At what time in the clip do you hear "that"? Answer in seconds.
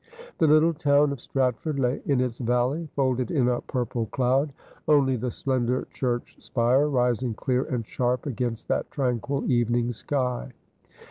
8.69-8.89